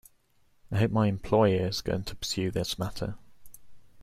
[0.71, 3.17] I hope my employer is going to pursue this matter.